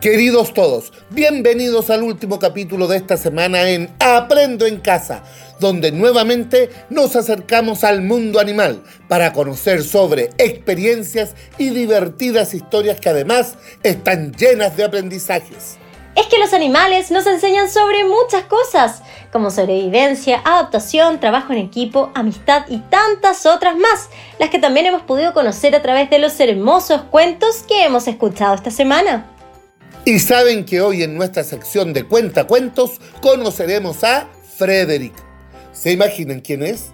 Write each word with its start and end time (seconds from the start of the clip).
Queridos 0.00 0.54
todos, 0.54 0.94
bienvenidos 1.10 1.90
al 1.90 2.02
último 2.02 2.38
capítulo 2.38 2.88
de 2.88 2.96
esta 2.96 3.18
semana 3.18 3.68
en 3.68 3.94
Aprendo 3.98 4.64
en 4.64 4.78
Casa, 4.78 5.22
donde 5.58 5.92
nuevamente 5.92 6.70
nos 6.88 7.16
acercamos 7.16 7.84
al 7.84 8.00
mundo 8.00 8.40
animal 8.40 8.82
para 9.08 9.34
conocer 9.34 9.82
sobre 9.82 10.30
experiencias 10.38 11.34
y 11.58 11.68
divertidas 11.68 12.54
historias 12.54 12.98
que 12.98 13.10
además 13.10 13.56
están 13.82 14.32
llenas 14.32 14.74
de 14.74 14.84
aprendizajes. 14.84 15.76
Es 16.16 16.28
que 16.28 16.38
los 16.38 16.54
animales 16.54 17.10
nos 17.10 17.26
enseñan 17.26 17.68
sobre 17.68 18.04
muchas 18.04 18.44
cosas, 18.44 19.02
como 19.30 19.50
sobrevivencia, 19.50 20.40
adaptación, 20.46 21.20
trabajo 21.20 21.52
en 21.52 21.58
equipo, 21.58 22.10
amistad 22.14 22.64
y 22.70 22.78
tantas 22.78 23.44
otras 23.44 23.76
más, 23.76 24.08
las 24.38 24.48
que 24.48 24.58
también 24.58 24.86
hemos 24.86 25.02
podido 25.02 25.34
conocer 25.34 25.74
a 25.74 25.82
través 25.82 26.08
de 26.08 26.18
los 26.18 26.40
hermosos 26.40 27.02
cuentos 27.10 27.64
que 27.68 27.84
hemos 27.84 28.08
escuchado 28.08 28.54
esta 28.54 28.70
semana. 28.70 29.26
Y 30.10 30.18
saben 30.18 30.64
que 30.64 30.80
hoy 30.80 31.04
en 31.04 31.14
nuestra 31.14 31.44
sección 31.44 31.92
de 31.92 32.02
cuentacuentos 32.02 33.00
conoceremos 33.22 34.02
a 34.02 34.28
Frederick. 34.56 35.12
¿Se 35.72 35.92
imaginan 35.92 36.40
quién 36.40 36.64
es? 36.64 36.86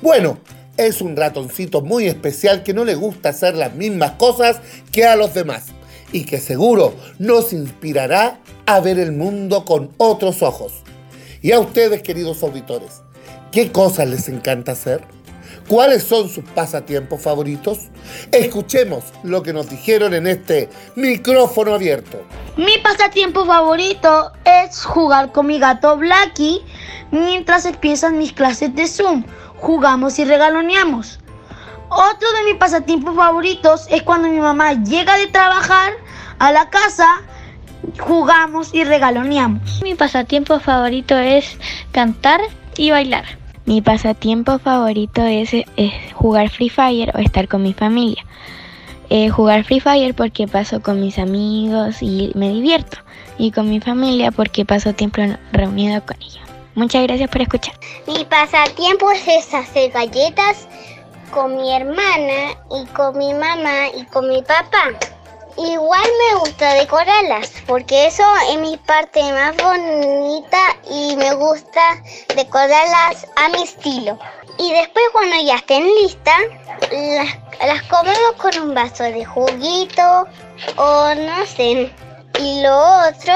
Bueno, 0.00 0.38
es 0.78 1.02
un 1.02 1.14
ratoncito 1.14 1.82
muy 1.82 2.06
especial 2.06 2.62
que 2.62 2.72
no 2.72 2.86
le 2.86 2.94
gusta 2.94 3.28
hacer 3.28 3.54
las 3.54 3.74
mismas 3.74 4.12
cosas 4.12 4.62
que 4.90 5.04
a 5.04 5.14
los 5.14 5.34
demás 5.34 5.64
y 6.10 6.24
que 6.24 6.40
seguro 6.40 6.94
nos 7.18 7.52
inspirará 7.52 8.40
a 8.64 8.80
ver 8.80 8.98
el 8.98 9.12
mundo 9.12 9.66
con 9.66 9.90
otros 9.98 10.40
ojos. 10.40 10.72
Y 11.42 11.52
a 11.52 11.60
ustedes, 11.60 12.00
queridos 12.00 12.42
auditores, 12.42 13.02
¿qué 13.52 13.72
cosas 13.72 14.08
les 14.08 14.26
encanta 14.30 14.72
hacer? 14.72 15.02
¿Cuáles 15.68 16.02
son 16.02 16.30
sus 16.30 16.44
pasatiempos 16.54 17.20
favoritos? 17.20 17.90
Escuchemos 18.32 19.04
lo 19.22 19.42
que 19.42 19.52
nos 19.52 19.68
dijeron 19.68 20.14
en 20.14 20.26
este 20.26 20.70
micrófono 20.96 21.74
abierto. 21.74 22.24
Mi 22.56 22.78
pasatiempo 22.78 23.44
favorito 23.44 24.30
es 24.44 24.84
jugar 24.84 25.32
con 25.32 25.48
mi 25.48 25.58
gato 25.58 25.96
Blacky 25.96 26.62
mientras 27.10 27.66
empiezan 27.66 28.16
mis 28.16 28.32
clases 28.32 28.72
de 28.76 28.86
Zoom. 28.86 29.24
Jugamos 29.56 30.20
y 30.20 30.24
regaloneamos. 30.24 31.18
Otro 31.88 32.32
de 32.32 32.44
mis 32.44 32.54
pasatiempos 32.54 33.16
favoritos 33.16 33.88
es 33.90 34.04
cuando 34.04 34.28
mi 34.28 34.38
mamá 34.38 34.74
llega 34.74 35.16
de 35.16 35.26
trabajar 35.26 35.94
a 36.38 36.52
la 36.52 36.70
casa, 36.70 37.22
jugamos 37.98 38.72
y 38.72 38.84
regaloneamos. 38.84 39.82
Mi 39.82 39.96
pasatiempo 39.96 40.60
favorito 40.60 41.18
es 41.18 41.58
cantar 41.90 42.40
y 42.76 42.92
bailar. 42.92 43.24
Mi 43.66 43.82
pasatiempo 43.82 44.60
favorito 44.60 45.22
es, 45.22 45.50
jugar 46.12 46.50
Free 46.50 46.68
Fire 46.68 47.10
o 47.16 47.18
estar 47.18 47.48
con 47.48 47.62
mi 47.62 47.72
familia. 47.72 48.24
Eh, 49.10 49.28
jugar 49.28 49.64
Free 49.64 49.80
Fire 49.80 50.14
porque 50.14 50.48
paso 50.48 50.82
con 50.82 51.00
mis 51.00 51.18
amigos 51.18 52.02
y 52.02 52.32
me 52.34 52.48
divierto. 52.48 52.98
Y 53.38 53.50
con 53.50 53.68
mi 53.68 53.80
familia 53.80 54.30
porque 54.30 54.64
paso 54.64 54.92
tiempo 54.92 55.20
reunido 55.52 56.04
con 56.04 56.16
ellos. 56.22 56.40
Muchas 56.74 57.02
gracias 57.04 57.30
por 57.30 57.42
escuchar. 57.42 57.74
Mi 58.06 58.24
pasatiempo 58.24 59.10
es 59.10 59.52
hacer 59.54 59.90
galletas 59.92 60.66
con 61.30 61.56
mi 61.56 61.72
hermana 61.72 62.56
y 62.70 62.86
con 62.86 63.16
mi 63.18 63.32
mamá 63.32 63.88
y 63.96 64.04
con 64.06 64.28
mi 64.28 64.42
papá. 64.42 64.90
Igual 65.56 66.02
me 66.02 66.40
gusta 66.40 66.74
decorarlas 66.74 67.52
porque 67.66 68.06
eso 68.06 68.24
es 68.50 68.58
mi 68.58 68.76
parte 68.76 69.20
más 69.32 69.56
bonita 69.56 70.58
y 70.90 71.14
me 71.16 71.32
gusta 71.34 71.80
decorarlas 72.34 73.26
a 73.36 73.48
mi 73.50 73.62
estilo. 73.62 74.18
Y 74.58 74.72
después 74.72 75.04
cuando 75.12 75.36
ya 75.42 75.56
estén 75.56 75.84
listas, 76.02 76.40
las, 77.66 77.82
comemos 77.84 78.32
con 78.38 78.68
un 78.68 78.74
vaso 78.74 79.04
de 79.04 79.24
juguito 79.24 80.26
o 80.76 81.14
no 81.14 81.46
sé. 81.46 81.90
Y 82.40 82.62
lo 82.62 82.76
otro, 83.08 83.34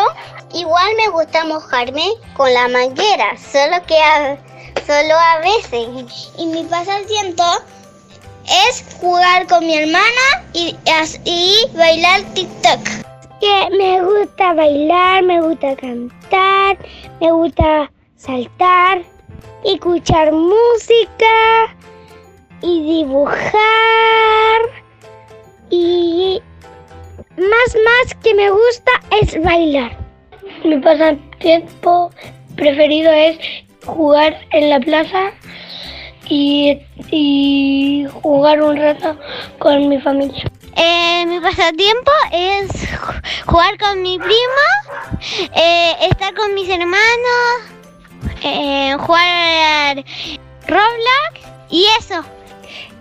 igual 0.54 0.86
me 0.96 1.08
gusta 1.08 1.44
mojarme 1.44 2.08
con 2.36 2.52
la 2.52 2.68
manguera, 2.68 3.36
solo 3.36 3.84
que 3.86 3.96
solo 4.86 5.14
a 5.14 5.38
veces. 5.38 6.32
Y 6.36 6.46
mi 6.46 6.64
pasatiempo 6.64 7.44
es 8.66 8.84
jugar 9.00 9.46
con 9.46 9.66
mi 9.66 9.76
hermana 9.76 10.44
y, 10.52 10.76
bailar 11.74 12.22
TikTok. 12.34 12.80
Que 13.40 13.68
me 13.78 14.02
gusta 14.02 14.52
bailar, 14.54 15.22
me 15.22 15.40
gusta 15.40 15.76
cantar, 15.76 16.78
me 17.20 17.30
gusta 17.30 17.90
saltar, 18.16 18.98
y 18.98 19.17
escuchar 19.64 20.32
música 20.32 21.76
y 22.60 22.82
dibujar 22.82 24.60
y 25.70 26.42
más 27.36 27.76
más 27.84 28.14
que 28.22 28.34
me 28.34 28.50
gusta 28.50 28.90
es 29.20 29.42
bailar. 29.42 29.96
Mi 30.64 30.78
pasatiempo 30.78 32.10
preferido 32.56 33.12
es 33.12 33.38
jugar 33.84 34.40
en 34.52 34.70
la 34.70 34.80
plaza 34.80 35.32
y, 36.28 36.78
jugar 38.22 38.60
un 38.62 38.76
rato 38.76 39.16
con 39.58 39.88
mi 39.88 40.00
familia. 40.00 40.44
Eh, 40.76 41.24
mi 41.26 41.40
pasatiempo 41.40 42.10
es 42.32 42.68
jugar 43.46 43.78
con 43.78 44.02
mi 44.02 44.18
primo, 44.18 45.48
eh, 45.54 45.92
estar 46.10 46.34
con 46.34 46.54
mis 46.54 46.68
hermanos, 46.68 47.77
eh, 48.42 48.96
jugar 48.98 50.04
Roblox 50.66 51.40
y 51.70 51.86
eso. 51.98 52.22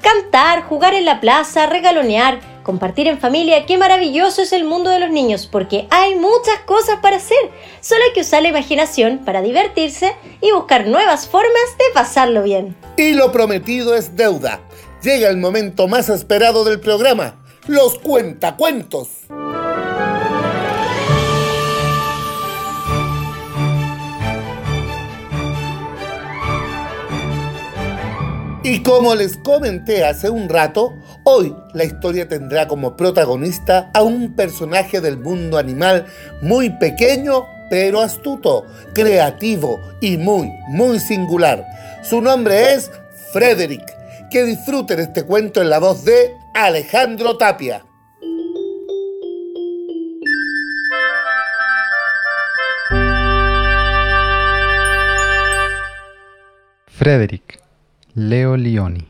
Cantar, 0.02 0.64
jugar 0.64 0.94
en 0.94 1.06
la 1.06 1.20
plaza, 1.20 1.66
regalonear, 1.66 2.40
compartir 2.64 3.08
en 3.08 3.20
familia, 3.20 3.66
qué 3.66 3.78
maravilloso 3.78 4.42
es 4.42 4.52
el 4.52 4.64
mundo 4.64 4.90
de 4.90 5.00
los 5.00 5.10
niños, 5.10 5.48
porque 5.48 5.88
hay 5.90 6.16
muchas 6.16 6.60
cosas 6.66 7.00
para 7.02 7.18
hacer. 7.18 7.38
Solo 7.82 8.04
hay 8.04 8.14
que 8.14 8.22
usar 8.22 8.42
la 8.44 8.50
imaginación 8.50 9.20
para 9.20 9.42
divertirse 9.42 10.16
y 10.42 10.52
buscar 10.52 10.88
nuevas 10.88 11.28
formas 11.28 11.78
de 11.78 11.86
pasarlo 11.94 12.44
bien. 12.44 12.76
Y 12.98 13.14
lo 13.14 13.32
prometido 13.32 13.96
es 13.96 14.16
deuda. 14.16 14.62
Llega 15.02 15.30
el 15.30 15.38
momento 15.38 15.88
más 15.88 16.10
esperado 16.10 16.64
del 16.64 16.80
programa, 16.80 17.36
los 17.68 17.98
cuentacuentos. 18.00 19.08
Como 28.88 29.16
les 29.16 29.36
comenté 29.36 30.06
hace 30.06 30.30
un 30.30 30.48
rato, 30.48 30.94
hoy 31.24 31.54
la 31.74 31.84
historia 31.84 32.30
tendrá 32.30 32.70
como 32.70 32.96
protagonista 32.96 33.92
a 33.94 34.02
un 34.02 34.34
personaje 34.34 35.02
del 35.02 35.18
mundo 35.18 35.58
animal 35.58 36.06
muy 36.42 36.70
pequeño 36.70 37.46
pero 37.70 38.00
astuto, 38.00 38.66
creativo 38.94 39.82
y 40.00 40.16
muy, 40.16 40.50
muy 40.70 41.02
singular. 41.02 41.66
Su 42.02 42.22
nombre 42.22 42.76
es 42.76 42.90
Frederick. 43.34 43.84
Que 44.32 44.46
disfruten 44.46 45.02
este 45.02 45.24
cuento 45.24 45.62
en 45.62 45.70
la 45.70 45.80
voz 45.80 46.06
de 46.06 46.34
Alejandro 46.54 47.36
Tapia. 47.38 47.84
Frederick 56.88 57.67
Leo 58.20 58.58
Lioni. 58.58 59.08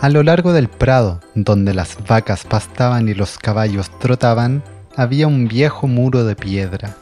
A 0.00 0.08
lo 0.08 0.22
largo 0.22 0.52
del 0.52 0.68
prado, 0.68 1.20
donde 1.34 1.74
las 1.74 1.98
vacas 2.06 2.44
pastaban 2.44 3.08
y 3.08 3.14
los 3.14 3.38
caballos 3.38 3.90
trotaban, 3.98 4.62
había 4.94 5.26
un 5.26 5.48
viejo 5.48 5.88
muro 5.88 6.22
de 6.22 6.36
piedra. 6.36 6.94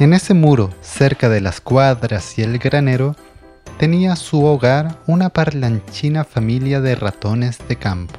En 0.00 0.12
ese 0.12 0.34
muro, 0.34 0.70
cerca 0.80 1.28
de 1.28 1.40
las 1.40 1.60
cuadras 1.60 2.36
y 2.40 2.42
el 2.42 2.58
granero, 2.58 3.14
tenía 3.78 4.16
su 4.16 4.44
hogar 4.44 4.98
una 5.06 5.28
parlanchina 5.28 6.24
familia 6.24 6.80
de 6.80 6.96
ratones 6.96 7.60
de 7.68 7.76
campo. 7.76 8.18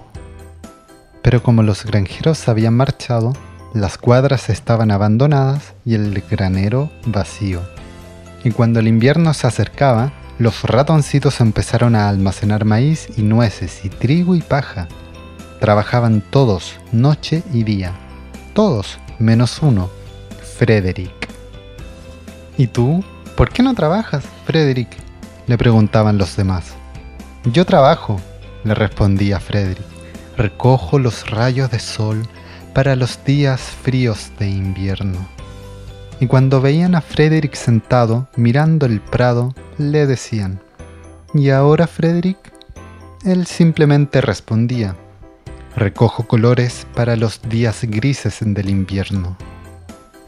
Pero 1.23 1.43
como 1.43 1.61
los 1.61 1.83
granjeros 1.83 2.47
habían 2.47 2.73
marchado, 2.73 3.33
las 3.73 3.97
cuadras 3.97 4.49
estaban 4.49 4.91
abandonadas 4.91 5.73
y 5.83 5.95
el 5.95 6.23
granero 6.31 6.89
vacío. 7.05 7.59
Y 8.45 8.51
cuando 8.51 8.79
el 8.79 8.87
invierno 8.87 9.33
se 9.33 9.45
acercaba, 9.45 10.13
los 10.39 10.63
ratoncitos 10.63 11.41
empezaron 11.41 11.95
a 11.95 12.09
almacenar 12.09 12.63
maíz 12.63 13.07
y 13.17 13.23
nueces 13.23 13.83
y 13.83 13.89
trigo 13.89 14.35
y 14.35 14.41
paja. 14.41 14.87
Trabajaban 15.59 16.21
todos, 16.21 16.75
noche 16.91 17.43
y 17.53 17.63
día. 17.63 17.93
Todos, 18.53 18.99
menos 19.17 19.59
uno, 19.61 19.89
Frederick. 20.57 21.27
¿Y 22.57 22.67
tú? 22.67 23.03
¿Por 23.35 23.49
qué 23.49 23.63
no 23.63 23.73
trabajas, 23.73 24.23
Frederick? 24.45 24.89
le 25.47 25.57
preguntaban 25.57 26.17
los 26.17 26.35
demás. 26.35 26.73
Yo 27.45 27.65
trabajo, 27.65 28.19
le 28.63 28.75
respondía 28.75 29.39
Frederick. 29.39 29.85
Recojo 30.35 30.99
los 30.99 31.29
rayos 31.29 31.71
de 31.71 31.79
sol 31.79 32.27
para 32.73 32.95
los 32.95 33.23
días 33.23 33.61
fríos 33.61 34.31
de 34.37 34.49
invierno. 34.49 35.36
Y 36.19 36.27
cuando 36.27 36.61
veían 36.61 36.95
a 36.95 37.01
Frederick 37.01 37.55
sentado 37.55 38.27
mirando 38.35 38.85
el 38.85 39.01
prado, 39.01 39.53
le 39.77 40.07
decían, 40.07 40.59
¿Y 41.33 41.49
ahora, 41.49 41.87
Frederick? 41.87 42.37
Él 43.23 43.45
simplemente 43.45 44.21
respondía, 44.21 44.95
Recojo 45.75 46.27
colores 46.27 46.87
para 46.95 47.15
los 47.15 47.41
días 47.43 47.81
grises 47.83 48.39
del 48.41 48.69
invierno. 48.69 49.37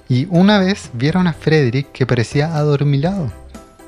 Y 0.07 0.27
una 0.29 0.59
vez 0.59 0.91
vieron 0.93 1.25
a 1.25 1.33
Frederick 1.33 1.91
que 1.91 2.05
parecía 2.05 2.55
adormilado. 2.55 3.31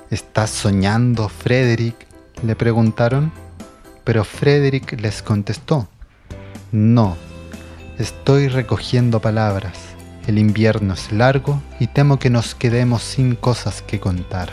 ¿Estás 0.09 0.50
soñando, 0.50 1.30
Frederick? 1.30 2.07
le 2.44 2.56
preguntaron. 2.56 3.31
Pero 4.03 4.24
Frederick 4.24 5.00
les 5.00 5.21
contestó, 5.21 5.88
no, 6.71 7.15
estoy 8.00 8.48
recogiendo 8.48 9.19
palabras. 9.19 9.77
El 10.27 10.38
invierno 10.38 10.94
es 10.94 11.12
largo 11.12 11.62
y 11.79 11.88
temo 11.88 12.19
que 12.19 12.29
nos 12.29 12.53
quedemos 12.53 13.01
sin 13.01 13.35
cosas 13.35 13.81
que 13.81 14.00
contar. 14.00 14.50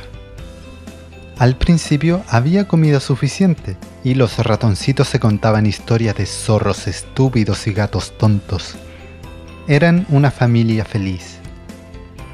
Al 1.39 1.57
principio 1.57 2.23
había 2.29 2.67
comida 2.67 2.99
suficiente 2.99 3.77
y 4.03 4.15
los 4.15 4.39
ratoncitos 4.39 5.09
se 5.09 5.21
contaban 5.21 5.67
historias 5.67 6.17
de 6.17 6.27
zorros 6.27 6.89
estúpidos 6.89 7.67
y 7.67 7.73
gatos 7.73 8.17
tontos. 8.19 8.75
Eran 9.69 10.07
una 10.09 10.31
familia 10.31 10.85
feliz. 10.85 11.39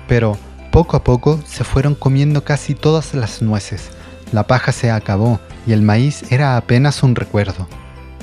Pero 0.09 0.39
poco 0.71 0.97
a 0.97 1.05
poco 1.05 1.41
se 1.47 1.65
fueron 1.65 1.95
comiendo 1.95 2.45
casi 2.45 2.75
todas 2.75 3.15
las 3.15 3.43
nueces. 3.43 3.91
La 4.33 4.47
paja 4.47 4.73
se 4.73 4.91
acabó 4.91 5.39
y 5.67 5.73
el 5.73 5.83
maíz 5.83 6.33
era 6.33 6.57
apenas 6.57 7.03
un 7.03 7.15
recuerdo. 7.15 7.69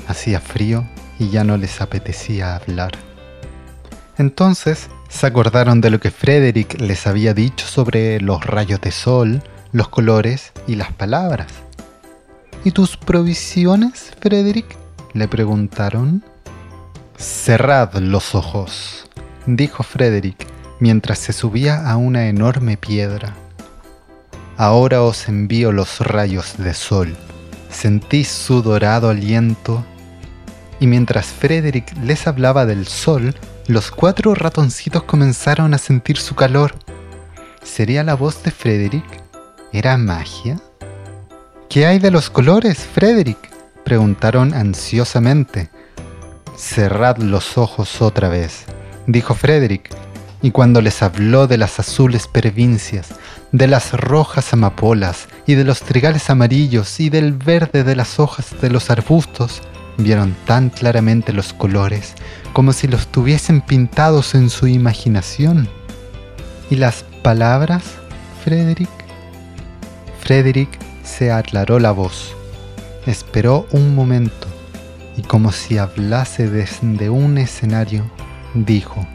Hacía 0.08 0.40
frío 0.40 0.84
y 1.18 1.30
ya 1.30 1.44
no 1.44 1.56
les 1.58 1.80
apetecía 1.80 2.56
hablar. 2.56 2.92
Entonces 4.18 4.88
se 5.12 5.26
acordaron 5.26 5.80
de 5.80 5.90
lo 5.90 6.00
que 6.00 6.10
Frederick 6.10 6.80
les 6.80 7.06
había 7.06 7.34
dicho 7.34 7.66
sobre 7.66 8.18
los 8.20 8.44
rayos 8.44 8.80
de 8.80 8.90
sol, 8.90 9.42
los 9.70 9.88
colores 9.88 10.52
y 10.66 10.76
las 10.76 10.92
palabras. 10.92 11.48
¿Y 12.64 12.70
tus 12.70 12.96
provisiones, 12.96 14.12
Frederick? 14.20 14.76
le 15.12 15.28
preguntaron. 15.28 16.24
Cerrad 17.18 17.94
los 17.96 18.34
ojos, 18.34 19.06
dijo 19.46 19.82
Frederick 19.82 20.46
mientras 20.80 21.18
se 21.18 21.32
subía 21.34 21.88
a 21.88 21.96
una 21.96 22.28
enorme 22.28 22.78
piedra. 22.78 23.34
Ahora 24.56 25.02
os 25.02 25.28
envío 25.28 25.72
los 25.72 26.00
rayos 26.00 26.56
de 26.56 26.72
sol. 26.72 27.14
Sentís 27.70 28.28
su 28.28 28.62
dorado 28.62 29.10
aliento. 29.10 29.84
Y 30.80 30.86
mientras 30.86 31.26
Frederick 31.26 31.94
les 32.02 32.26
hablaba 32.26 32.66
del 32.66 32.88
sol, 32.88 33.34
los 33.68 33.90
cuatro 33.90 34.34
ratoncitos 34.34 35.04
comenzaron 35.04 35.72
a 35.72 35.78
sentir 35.78 36.18
su 36.18 36.34
calor. 36.34 36.74
¿Sería 37.62 38.02
la 38.02 38.14
voz 38.14 38.42
de 38.42 38.50
Frederick? 38.50 39.04
¿Era 39.72 39.96
magia? 39.96 40.60
¿Qué 41.68 41.86
hay 41.86 41.98
de 41.98 42.10
los 42.10 42.28
colores, 42.28 42.78
Frederick? 42.78 43.50
preguntaron 43.84 44.52
ansiosamente. 44.52 45.70
Cerrad 46.56 47.18
los 47.18 47.56
ojos 47.56 48.02
otra 48.02 48.28
vez, 48.28 48.64
dijo 49.06 49.34
Frederick, 49.34 49.90
y 50.42 50.50
cuando 50.50 50.80
les 50.80 51.02
habló 51.02 51.46
de 51.46 51.56
las 51.56 51.78
azules 51.78 52.26
provincias, 52.26 53.10
de 53.52 53.68
las 53.68 53.92
rojas 53.92 54.52
amapolas 54.52 55.28
y 55.46 55.54
de 55.54 55.64
los 55.64 55.80
trigales 55.80 56.30
amarillos 56.30 57.00
y 57.00 57.10
del 57.10 57.32
verde 57.32 57.84
de 57.84 57.96
las 57.96 58.18
hojas 58.18 58.60
de 58.60 58.70
los 58.70 58.90
arbustos, 58.90 59.62
vieron 59.98 60.34
tan 60.46 60.70
claramente 60.70 61.32
los 61.32 61.52
colores 61.52 62.14
como 62.52 62.72
si 62.72 62.86
los 62.86 63.06
tuviesen 63.08 63.60
pintados 63.60 64.34
en 64.34 64.50
su 64.50 64.66
imaginación. 64.66 65.68
¿Y 66.70 66.76
las 66.76 67.04
palabras, 67.22 67.82
Frederick? 68.44 68.90
Frederick 70.20 70.70
se 71.02 71.32
aclaró 71.32 71.78
la 71.78 71.92
voz, 71.92 72.34
esperó 73.06 73.66
un 73.72 73.94
momento 73.94 74.46
y 75.16 75.22
como 75.22 75.52
si 75.52 75.78
hablase 75.78 76.48
desde 76.48 77.10
un 77.10 77.38
escenario, 77.38 78.10
dijo, 78.54 79.06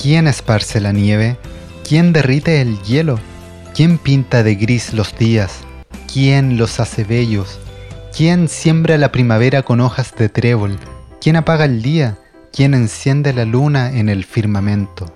¿Quién 0.00 0.26
esparce 0.26 0.80
la 0.80 0.92
nieve? 0.92 1.38
¿Quién 1.86 2.12
derrite 2.12 2.60
el 2.60 2.82
hielo? 2.82 3.18
¿Quién 3.74 3.98
pinta 3.98 4.42
de 4.42 4.54
gris 4.54 4.92
los 4.92 5.16
días? 5.16 5.60
¿Quién 6.12 6.58
los 6.58 6.80
hace 6.80 7.04
bellos? 7.04 7.58
¿Quién 8.16 8.48
siembra 8.48 8.96
la 8.96 9.10
primavera 9.10 9.62
con 9.62 9.80
hojas 9.80 10.14
de 10.16 10.28
trébol? 10.28 10.78
¿Quién 11.20 11.34
apaga 11.34 11.64
el 11.64 11.82
día? 11.82 12.16
¿Quién 12.52 12.72
enciende 12.74 13.32
la 13.32 13.44
luna 13.44 13.90
en 13.90 14.08
el 14.08 14.24
firmamento? 14.24 15.12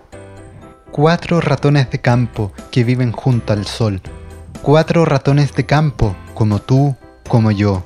Cuatro 0.90 1.40
ratones 1.40 1.90
de 1.90 2.00
campo 2.00 2.52
que 2.72 2.82
viven 2.82 3.12
junto 3.12 3.52
al 3.52 3.66
sol, 3.66 4.02
Cuatro 4.62 5.04
ratones 5.04 5.54
de 5.54 5.64
campo, 5.64 6.16
como 6.34 6.58
tú, 6.58 6.96
como 7.28 7.52
yo. 7.52 7.84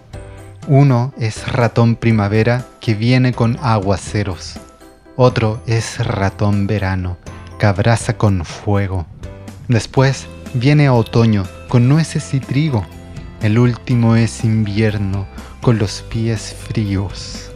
Uno 0.66 1.12
es 1.18 1.46
ratón 1.52 1.96
primavera 1.96 2.64
que 2.80 2.94
viene 2.94 3.34
con 3.34 3.58
aguaceros. 3.60 4.54
Otro 5.16 5.62
es 5.66 5.98
ratón 5.98 6.66
verano, 6.66 7.18
que 7.58 7.66
abraza 7.66 8.16
con 8.16 8.46
fuego. 8.46 9.04
Después 9.68 10.26
viene 10.54 10.88
otoño 10.88 11.44
con 11.68 11.86
nueces 11.86 12.32
y 12.32 12.40
trigo. 12.40 12.86
El 13.42 13.58
último 13.58 14.14
es 14.14 14.44
invierno 14.44 15.26
con 15.60 15.76
los 15.76 16.02
pies 16.02 16.54
fríos. 16.68 17.50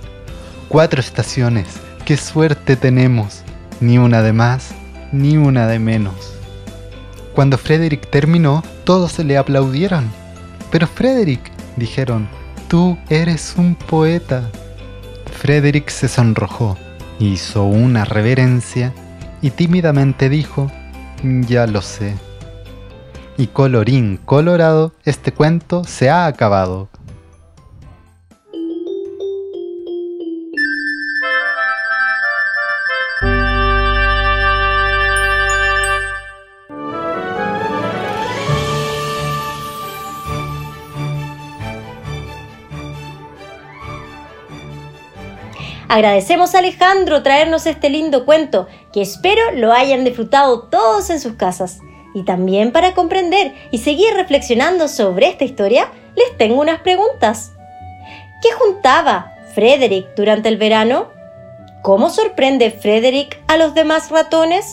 Cuatro 0.68 0.98
estaciones, 0.98 1.66
qué 2.04 2.16
suerte 2.16 2.74
tenemos. 2.74 3.42
Ni 3.80 3.96
una 3.96 4.20
de 4.22 4.32
más, 4.32 4.74
ni 5.12 5.36
una 5.36 5.68
de 5.68 5.78
menos. 5.78 6.34
Cuando 7.36 7.56
Frederick 7.56 8.10
terminó, 8.10 8.64
todos 8.82 9.16
le 9.20 9.38
aplaudieron. 9.38 10.10
Pero 10.72 10.88
Frederick, 10.88 11.52
dijeron, 11.76 12.28
tú 12.66 12.98
eres 13.08 13.54
un 13.56 13.76
poeta. 13.76 14.50
Frederick 15.38 15.88
se 15.90 16.08
sonrojó, 16.08 16.76
hizo 17.20 17.62
una 17.62 18.04
reverencia 18.04 18.92
y 19.40 19.50
tímidamente 19.50 20.28
dijo, 20.28 20.68
ya 21.22 21.68
lo 21.68 21.80
sé. 21.80 22.14
Y 23.38 23.48
colorín 23.48 24.16
colorado, 24.16 24.92
este 25.04 25.30
cuento 25.32 25.84
se 25.84 26.08
ha 26.08 26.26
acabado. 26.26 26.88
Agradecemos 45.88 46.54
a 46.54 46.58
Alejandro 46.58 47.22
traernos 47.22 47.66
este 47.66 47.90
lindo 47.90 48.24
cuento, 48.26 48.66
que 48.92 49.02
espero 49.02 49.40
lo 49.54 49.72
hayan 49.72 50.04
disfrutado 50.04 50.64
todos 50.64 51.10
en 51.10 51.20
sus 51.20 51.34
casas. 51.34 51.78
Y 52.16 52.22
también 52.22 52.72
para 52.72 52.94
comprender 52.94 53.52
y 53.70 53.76
seguir 53.76 54.14
reflexionando 54.14 54.88
sobre 54.88 55.28
esta 55.28 55.44
historia, 55.44 55.92
les 56.14 56.34
tengo 56.38 56.62
unas 56.62 56.80
preguntas. 56.80 57.52
¿Qué 58.40 58.52
juntaba 58.52 59.34
Frederick 59.54 60.14
durante 60.16 60.48
el 60.48 60.56
verano? 60.56 61.10
¿Cómo 61.82 62.08
sorprende 62.08 62.70
Frederick 62.70 63.38
a 63.48 63.58
los 63.58 63.74
demás 63.74 64.10
ratones? 64.10 64.72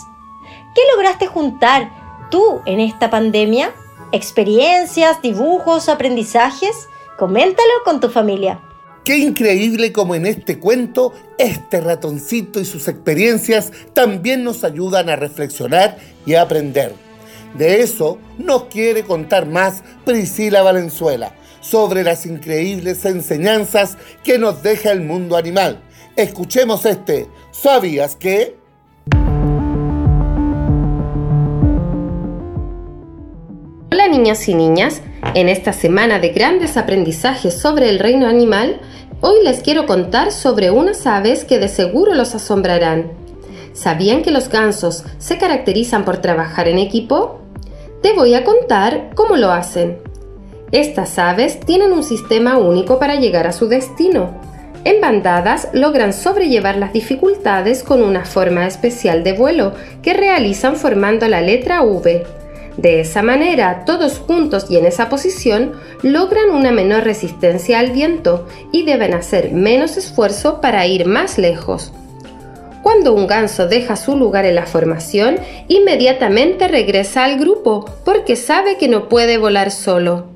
¿Qué 0.74 0.82
lograste 0.96 1.28
juntar 1.28 1.90
tú 2.32 2.62
en 2.66 2.80
esta 2.80 3.10
pandemia? 3.10 3.72
¿Experiencias, 4.14 5.22
dibujos, 5.22 5.90
aprendizajes? 5.90 6.88
Coméntalo 7.18 7.74
con 7.84 8.00
tu 8.00 8.08
familia. 8.08 8.62
Qué 9.04 9.18
increíble 9.18 9.92
como 9.92 10.16
en 10.16 10.28
este 10.28 10.60
cuento 10.60 11.12
este 11.38 11.82
ratoncito 11.82 12.62
y 12.62 12.66
sus 12.66 12.88
experiencias 12.88 13.74
también 13.92 14.46
nos 14.46 14.64
ayudan 14.64 15.10
a 15.10 15.18
reflexionar 15.18 15.98
y 16.26 16.36
aprender. 16.36 16.94
De 17.54 17.82
eso 17.82 18.18
nos 18.40 18.66
quiere 18.66 19.04
contar 19.04 19.46
más 19.46 19.84
Priscila 20.06 20.64
Valenzuela, 20.64 21.36
sobre 21.62 22.04
las 22.04 22.26
increíbles 22.26 23.06
enseñanzas 23.06 23.98
que 24.24 24.40
nos 24.40 24.64
deja 24.64 24.92
el 24.92 25.02
mundo 25.02 25.38
animal. 25.38 25.82
Escuchemos 26.16 26.86
este, 26.86 27.28
¿sabías 27.52 28.16
que? 28.16 28.58
Hola 33.92 34.08
niños 34.08 34.48
y 34.48 34.56
niñas, 34.56 35.02
en 35.36 35.48
esta 35.48 35.74
semana 35.74 36.18
de 36.18 36.30
grandes 36.30 36.76
aprendizajes 36.76 37.60
sobre 37.60 37.90
el 37.90 38.00
reino 38.00 38.28
animal, 38.28 38.82
hoy 39.22 39.44
les 39.44 39.62
quiero 39.62 39.86
contar 39.86 40.32
sobre 40.32 40.72
unas 40.72 41.06
aves 41.06 41.46
que 41.46 41.60
de 41.60 41.68
seguro 41.68 42.16
los 42.16 42.34
asombrarán. 42.34 43.12
¿Sabían 43.74 44.24
que 44.24 44.32
los 44.32 44.50
gansos 44.50 45.04
se 45.20 45.38
caracterizan 45.38 46.04
por 46.06 46.18
trabajar 46.18 46.68
en 46.68 46.80
equipo? 46.80 47.43
Te 48.04 48.12
voy 48.12 48.34
a 48.34 48.44
contar 48.44 49.12
cómo 49.16 49.38
lo 49.38 49.50
hacen. 49.50 49.98
Estas 50.74 51.18
aves 51.18 51.62
tienen 51.62 51.94
un 51.94 52.04
sistema 52.04 52.58
único 52.58 53.00
para 53.00 53.16
llegar 53.16 53.48
a 53.48 53.54
su 53.54 53.70
destino. 53.70 54.42
En 54.84 55.00
bandadas 55.00 55.70
logran 55.72 56.12
sobrellevar 56.12 56.76
las 56.76 56.92
dificultades 56.92 57.82
con 57.82 58.04
una 58.04 58.26
forma 58.26 58.68
especial 58.68 59.24
de 59.24 59.32
vuelo 59.32 59.72
que 60.02 60.14
realizan 60.14 60.76
formando 60.76 61.30
la 61.30 61.40
letra 61.40 61.82
V 61.82 62.26
De 62.76 63.00
esa 63.00 63.24
manera, 63.24 63.86
todos 63.86 64.20
juntos 64.20 64.66
y 64.70 64.76
en 64.76 64.86
esa 64.86 65.08
posición, 65.08 65.72
logran 66.02 66.50
una 66.50 66.74
menor 66.74 67.06
resistencia 67.06 67.80
al 67.80 67.92
viento 67.92 68.48
y 68.74 68.84
deben 68.84 69.14
hacer 69.14 69.54
menos 69.54 69.96
esfuerzo 69.96 70.60
para 70.60 70.86
ir 70.88 71.06
más 71.06 71.38
lejos. 71.38 71.94
Cuando 72.84 73.14
un 73.14 73.28
ganso 73.28 73.68
deja 73.68 73.96
su 73.96 74.18
lugar 74.18 74.46
en 74.46 74.56
la 74.56 74.66
formación, 74.66 75.38
inmediatamente 75.70 76.68
regresa 76.68 77.24
al 77.24 77.40
grupo 77.40 77.86
porque 78.04 78.36
sabe 78.36 78.78
que 78.78 78.90
no 78.90 79.08
puede 79.08 79.38
volar 79.38 79.72
solo. 79.72 80.28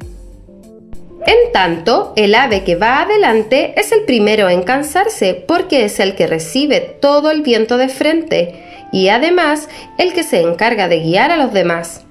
En 1.26 1.52
tanto, 1.52 2.14
el 2.16 2.34
ave 2.34 2.64
que 2.64 2.78
va 2.78 3.02
adelante 3.02 3.74
es 3.76 3.92
el 3.92 4.06
primero 4.06 4.48
en 4.48 4.64
cansarse 4.64 5.34
porque 5.34 5.84
es 5.84 6.00
el 6.00 6.16
que 6.16 6.26
recibe 6.26 6.80
todo 6.80 7.32
el 7.32 7.42
viento 7.42 7.78
de 7.78 7.90
frente 7.90 8.64
y 8.94 9.10
además 9.10 9.68
el 9.98 10.14
que 10.14 10.24
se 10.24 10.40
encarga 10.40 10.88
de 10.88 11.02
guiar 11.02 11.32
a 11.32 11.38
los 11.38 11.52
demás. 11.52 12.06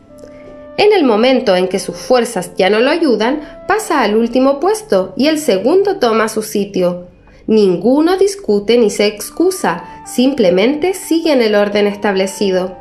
En 0.76 0.92
el 0.92 1.04
momento 1.04 1.56
en 1.56 1.66
que 1.66 1.78
sus 1.78 1.96
fuerzas 1.96 2.52
ya 2.58 2.68
no 2.68 2.80
lo 2.80 2.90
ayudan, 2.90 3.40
pasa 3.66 4.02
al 4.02 4.14
último 4.14 4.60
puesto 4.60 5.14
y 5.16 5.28
el 5.28 5.38
segundo 5.38 5.96
toma 5.96 6.28
su 6.28 6.42
sitio. 6.42 7.06
Ninguno 7.46 8.16
discute 8.16 8.76
ni 8.78 8.90
se 8.90 9.06
excusa, 9.06 9.84
simplemente 10.06 10.94
siguen 10.94 11.42
el 11.42 11.54
orden 11.54 11.86
establecido. 11.86 12.76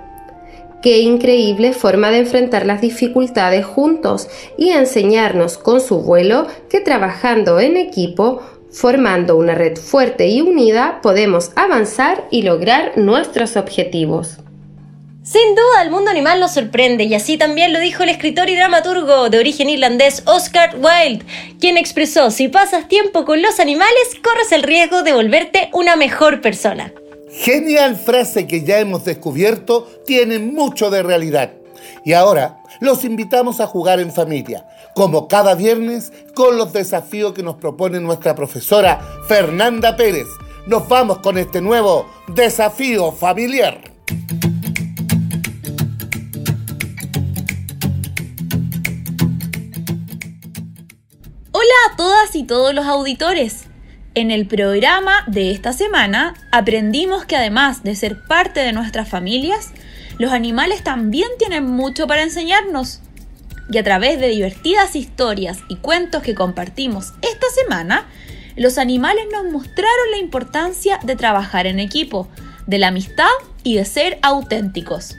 Qué 0.82 1.00
increíble 1.00 1.74
forma 1.74 2.12
de 2.12 2.20
enfrentar 2.20 2.66
las 2.66 2.82
dificultades 2.82 3.66
juntos 3.66 4.28
y 4.58 4.70
enseñarnos 4.70 5.58
con 5.58 5.82
su 5.82 6.02
vuelo 6.02 6.48
que 6.70 6.80
trabajando 6.80 7.60
en 7.60 7.78
equipo 7.78 8.42
Formando 8.76 9.38
una 9.38 9.56
red 9.56 9.78
fuerte 9.78 10.28
y 10.28 10.42
unida 10.42 11.00
podemos 11.02 11.52
avanzar 11.56 12.28
y 12.30 12.42
lograr 12.42 12.98
nuestros 12.98 13.56
objetivos. 13.56 14.40
Sin 15.26 15.56
duda, 15.56 15.82
el 15.82 15.90
mundo 15.90 16.12
animal 16.12 16.40
nos 16.40 16.54
sorprende 16.54 17.06
y 17.06 17.16
así 17.16 17.36
también 17.36 17.74
lo 17.74 17.80
dijo 17.80 18.04
el 18.04 18.10
escritor 18.10 18.48
y 18.48 18.56
dramaturgo 18.56 19.32
de 19.32 19.40
origen 19.40 19.72
irlandés 19.72 20.22
Oscar 20.28 20.76
Wilde, 20.76 21.26
quien 21.60 21.78
expresó, 21.78 22.30
si 22.30 22.48
pasas 22.48 22.88
tiempo 22.88 23.26
con 23.26 23.42
los 23.42 23.60
animales, 23.60 24.12
corres 24.24 24.52
el 24.52 24.62
riesgo 24.62 25.02
de 25.02 25.14
volverte 25.14 25.72
una 25.74 25.96
mejor 25.96 26.42
persona. 26.42 26.94
Genial 27.32 27.96
frase 27.96 28.46
que 28.46 28.64
ya 28.64 28.78
hemos 28.78 29.04
descubierto 29.04 29.90
tiene 30.06 30.38
mucho 30.38 30.92
de 30.92 31.02
realidad. 31.02 31.54
Y 32.04 32.14
ahora 32.14 32.62
los 32.80 33.04
invitamos 33.04 33.62
a 33.62 33.66
jugar 33.66 34.00
en 34.00 34.14
familia, 34.14 34.68
como 34.94 35.28
cada 35.28 35.56
viernes, 35.56 36.14
con 36.36 36.56
los 36.56 36.72
desafíos 36.72 37.34
que 37.34 37.42
nos 37.42 37.56
propone 37.56 38.00
nuestra 38.00 38.36
profesora 38.36 39.02
Fernanda 39.28 39.96
Pérez. 39.96 40.28
Nos 40.68 40.88
vamos 40.88 41.18
con 41.18 41.40
este 41.40 41.62
nuevo 41.62 42.06
desafío 42.28 43.12
familiar. 43.12 43.82
Y 52.36 52.44
todos 52.44 52.74
los 52.74 52.86
auditores. 52.86 53.66
En 54.14 54.32
el 54.32 54.48
programa 54.48 55.24
de 55.28 55.52
esta 55.52 55.74
semana 55.74 56.36
aprendimos 56.52 57.26
que 57.26 57.36
además 57.36 57.84
de 57.84 57.96
ser 57.96 58.26
parte 58.28 58.62
de 58.62 58.72
nuestras 58.72 59.10
familias, 59.10 59.72
los 60.20 60.32
animales 60.32 60.84
también 60.84 61.28
tienen 61.38 61.66
mucho 61.66 62.08
para 62.08 62.24
enseñarnos. 62.24 63.02
Y 63.70 63.78
a 63.78 63.84
través 63.84 64.20
de 64.20 64.30
divertidas 64.30 64.96
historias 64.96 65.60
y 65.68 65.78
cuentos 65.78 66.22
que 66.22 66.36
compartimos 66.36 67.14
esta 67.22 67.48
semana, 67.64 68.06
los 68.56 68.78
animales 68.78 69.26
nos 69.32 69.52
mostraron 69.52 70.12
la 70.12 70.18
importancia 70.18 71.00
de 71.04 71.16
trabajar 71.16 71.68
en 71.68 71.80
equipo, 71.80 72.30
de 72.68 72.78
la 72.78 72.88
amistad 72.88 73.32
y 73.64 73.76
de 73.76 73.86
ser 73.86 74.20
auténticos. 74.22 75.16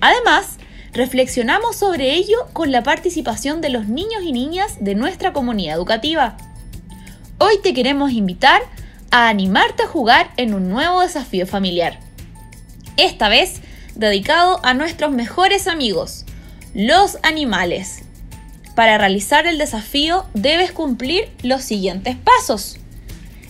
Además, 0.00 0.57
reflexionamos 0.92 1.76
sobre 1.76 2.14
ello 2.14 2.48
con 2.52 2.72
la 2.72 2.82
participación 2.82 3.60
de 3.60 3.68
los 3.68 3.88
niños 3.88 4.22
y 4.24 4.32
niñas 4.32 4.76
de 4.80 4.94
nuestra 4.94 5.32
comunidad 5.32 5.76
educativa. 5.76 6.36
Hoy 7.38 7.58
te 7.62 7.74
queremos 7.74 8.12
invitar 8.12 8.62
a 9.10 9.28
animarte 9.28 9.84
a 9.84 9.88
jugar 9.88 10.30
en 10.36 10.54
un 10.54 10.68
nuevo 10.68 11.00
desafío 11.00 11.46
familiar. 11.46 12.00
Esta 12.96 13.28
vez 13.28 13.60
dedicado 13.94 14.60
a 14.64 14.74
nuestros 14.74 15.12
mejores 15.12 15.66
amigos, 15.68 16.24
los 16.74 17.18
animales. 17.22 18.02
Para 18.74 18.98
realizar 18.98 19.46
el 19.46 19.58
desafío 19.58 20.26
debes 20.34 20.72
cumplir 20.72 21.30
los 21.42 21.62
siguientes 21.62 22.16
pasos. 22.16 22.78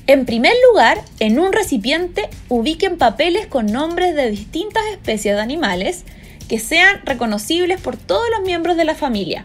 En 0.06 0.24
primer 0.24 0.54
lugar, 0.70 1.02
en 1.20 1.38
un 1.38 1.52
recipiente 1.52 2.30
ubiquen 2.48 2.96
papeles 2.96 3.46
con 3.46 3.66
nombres 3.66 4.14
de 4.14 4.30
distintas 4.30 4.82
especies 4.90 5.34
de 5.34 5.42
animales 5.42 6.04
que 6.48 6.58
sean 6.58 7.00
reconocibles 7.04 7.80
por 7.80 7.96
todos 7.96 8.24
los 8.36 8.44
miembros 8.44 8.76
de 8.76 8.84
la 8.84 8.94
familia. 8.94 9.44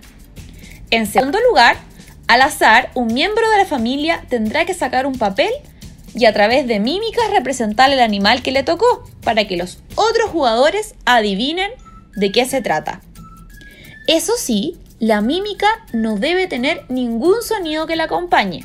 En 0.90 1.06
segundo 1.06 1.40
lugar, 1.50 1.78
al 2.28 2.42
azar, 2.42 2.90
un 2.96 3.14
miembro 3.14 3.50
de 3.50 3.58
la 3.58 3.66
familia 3.66 4.24
tendrá 4.30 4.66
que 4.66 4.74
sacar 4.74 5.06
un 5.06 5.18
papel 5.18 5.52
y 6.16 6.26
a 6.26 6.34
través 6.34 6.68
de 6.68 6.80
mímicas 6.80 7.30
representar 7.32 7.92
el 7.92 8.00
animal 8.00 8.42
que 8.42 8.52
le 8.52 8.64
tocó 8.64 9.04
para 9.24 9.46
que 9.48 9.58
los 9.58 9.80
otros 9.96 10.30
jugadores 10.30 10.96
adivinen 11.06 11.72
de 12.16 12.32
qué 12.32 12.46
se 12.46 12.62
trata. 12.62 13.02
Eso 14.08 14.34
sí, 14.38 14.78
la 15.00 15.22
mímica 15.22 15.68
no 15.92 16.18
debe 16.18 16.48
tener 16.48 16.86
ningún 16.90 17.42
sonido 17.42 17.88
que 17.88 17.96
la 17.96 18.06
acompañe. 18.06 18.64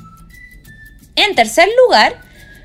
En 1.17 1.35
tercer 1.35 1.69
lugar, 1.85 2.21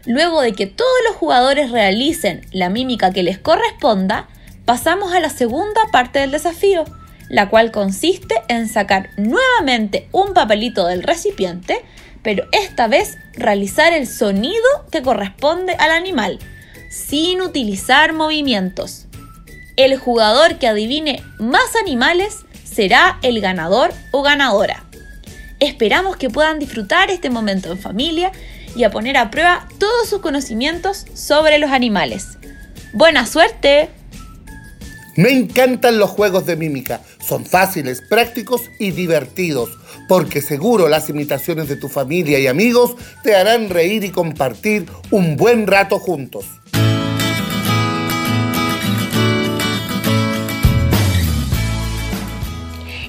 luego 0.06 0.42
de 0.42 0.53
que 0.53 0.68
todos 0.68 0.92
los 1.08 1.15
jugadores 1.15 1.72
realicen 1.72 2.46
la 2.51 2.70
mímica 2.70 3.12
que 3.12 3.24
les 3.24 3.39
corresponda, 3.39 4.27
pasamos 4.65 5.13
a 5.13 5.20
la 5.20 5.29
segunda 5.29 5.82
parte 5.91 6.20
del 6.20 6.32
desafío, 6.32 6.86
la 7.29 7.50
cual 7.50 7.72
consiste 7.72 8.36
en 8.48 8.67
sacar 8.67 9.10
nuevamente 9.17 10.08
un 10.12 10.34
papelito 10.34 10.88
del 10.88 11.03
recipiente 11.03 11.84
pero 12.24 12.46
esta 12.53 12.88
vez 12.88 13.17
realizar 13.34 13.93
el 13.93 14.08
sonido 14.08 14.63
que 14.91 15.03
corresponde 15.03 15.74
al 15.74 15.91
animal, 15.91 16.39
sin 16.89 17.41
utilizar 17.41 18.13
movimientos. 18.13 19.05
El 19.75 19.98
jugador 19.98 20.58
que 20.58 20.67
adivine 20.67 21.22
más 21.38 21.75
animales 21.82 22.46
será 22.63 23.20
el 23.22 23.41
ganador 23.41 23.93
o 24.12 24.22
ganadora. 24.24 24.86
Esperamos 25.60 26.15
que 26.15 26.29
puedan 26.29 26.60
disfrutar 26.60 27.12
este 27.12 27.29
momento 27.29 27.72
en 27.72 27.77
familia 27.77 28.32
y 28.75 28.86
a 28.86 28.91
poner 28.91 29.17
a 29.17 29.29
prueba 29.29 29.67
todos 29.77 30.10
sus 30.10 30.22
conocimientos 30.22 31.05
sobre 31.13 31.60
los 31.60 31.72
animales. 31.72 32.38
¡Buena 32.93 33.25
suerte! 33.25 33.89
Me 35.15 35.32
encantan 35.32 36.00
los 36.00 36.10
juegos 36.10 36.46
de 36.46 36.55
mímica. 36.55 37.01
Son 37.20 37.46
fáciles, 37.46 38.01
prácticos 38.01 38.62
y 38.79 38.91
divertidos, 38.91 39.70
porque 40.08 40.41
seguro 40.41 40.88
las 40.88 41.10
imitaciones 41.10 41.67
de 41.67 41.75
tu 41.75 41.88
familia 41.88 42.39
y 42.39 42.48
amigos 42.48 42.96
te 43.24 43.36
harán 43.36 43.70
reír 43.70 44.03
y 44.03 44.10
compartir 44.10 44.88
un 45.12 45.38
buen 45.38 45.67
rato 45.67 46.00
juntos. 46.00 46.46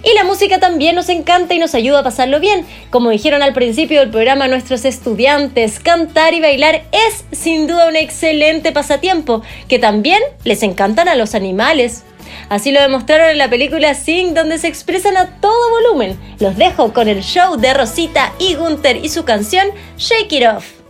Y 0.04 0.14
la 0.14 0.24
música 0.24 0.60
también 0.60 0.94
nos 0.94 1.08
encanta 1.08 1.54
y 1.54 1.58
nos 1.58 1.74
ayuda 1.74 2.00
a 2.00 2.04
pasarlo 2.04 2.38
bien. 2.38 2.66
Como 2.90 3.10
dijeron 3.10 3.42
al 3.42 3.54
principio 3.54 4.00
del 4.00 4.10
programa 4.10 4.48
nuestros 4.48 4.84
estudiantes, 4.84 5.80
cantar 5.80 6.34
y 6.34 6.40
bailar 6.40 6.84
es 6.92 7.24
sin 7.32 7.66
duda 7.66 7.88
un 7.88 7.96
excelente 7.96 8.70
pasatiempo, 8.72 9.42
que 9.66 9.78
también 9.78 10.20
les 10.44 10.62
encantan 10.62 11.08
a 11.08 11.14
los 11.14 11.34
animales. 11.34 12.04
Así 12.48 12.70
lo 12.70 12.80
demostraron 12.80 13.30
en 13.30 13.38
la 13.38 13.48
película 13.48 13.94
Sing, 13.94 14.34
donde 14.34 14.58
se 14.58 14.68
expresan 14.68 15.16
a 15.16 15.40
todo 15.40 15.70
volumen. 15.70 16.18
Los 16.38 16.56
dejo 16.56 16.92
con 16.92 17.08
el 17.08 17.22
show 17.22 17.56
de 17.56 17.72
Rosita 17.72 18.32
y 18.38 18.54
Gunther 18.54 19.02
y 19.02 19.08
su 19.08 19.24
canción 19.24 19.68
Shake 19.96 20.32
It 20.32 20.46
Off. 20.46 20.83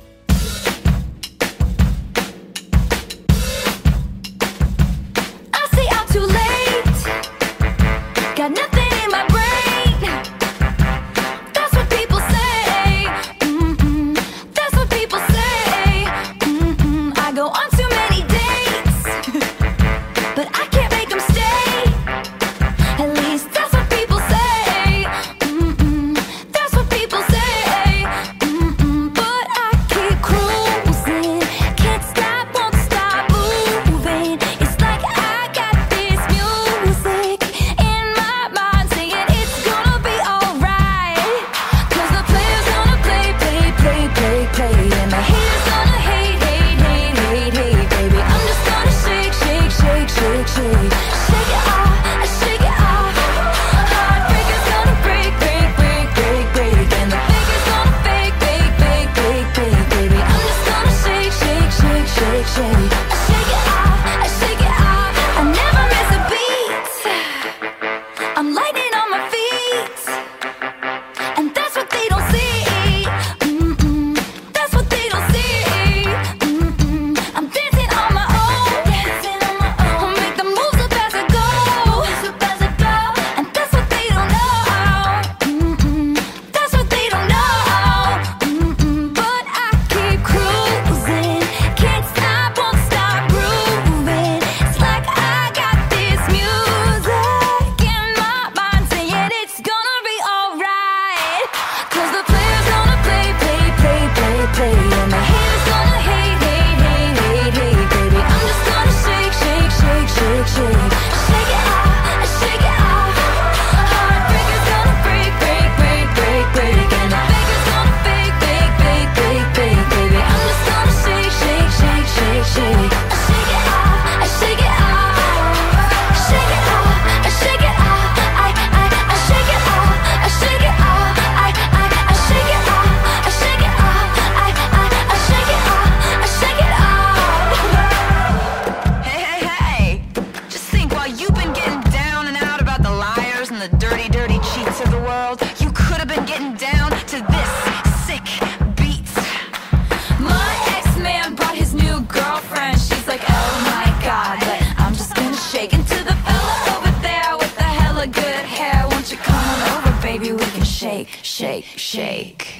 shake, 161.06 161.64
shake, 161.74 161.78
shake. 161.78 162.54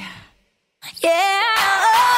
Yeah. 1.02 2.13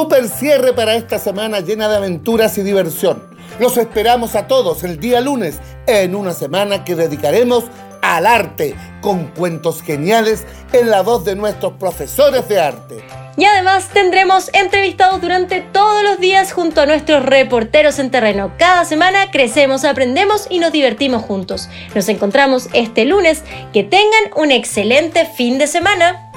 super 0.00 0.28
cierre 0.28 0.72
para 0.72 0.94
esta 0.94 1.18
semana 1.18 1.60
llena 1.60 1.86
de 1.86 1.96
aventuras 1.96 2.56
y 2.56 2.62
diversión. 2.62 3.22
Los 3.58 3.76
esperamos 3.76 4.34
a 4.34 4.46
todos 4.46 4.82
el 4.82 4.98
día 4.98 5.20
lunes 5.20 5.58
en 5.86 6.14
una 6.14 6.32
semana 6.32 6.84
que 6.84 6.96
dedicaremos 6.96 7.64
al 8.00 8.24
arte, 8.24 8.74
con 9.02 9.26
cuentos 9.26 9.82
geniales 9.82 10.46
en 10.72 10.88
la 10.88 11.02
voz 11.02 11.26
de 11.26 11.36
nuestros 11.36 11.74
profesores 11.74 12.48
de 12.48 12.58
arte. 12.58 13.04
Y 13.36 13.44
además 13.44 13.90
tendremos 13.92 14.48
entrevistados 14.54 15.20
durante 15.20 15.60
todos 15.60 16.02
los 16.02 16.18
días 16.18 16.50
junto 16.50 16.80
a 16.80 16.86
nuestros 16.86 17.22
reporteros 17.22 17.98
en 17.98 18.10
terreno. 18.10 18.52
Cada 18.56 18.86
semana 18.86 19.30
crecemos, 19.30 19.84
aprendemos 19.84 20.46
y 20.48 20.60
nos 20.60 20.72
divertimos 20.72 21.22
juntos. 21.22 21.68
Nos 21.94 22.08
encontramos 22.08 22.70
este 22.72 23.04
lunes. 23.04 23.42
Que 23.74 23.84
tengan 23.84 24.30
un 24.34 24.50
excelente 24.50 25.26
fin 25.26 25.58
de 25.58 25.66
semana. 25.66 26.29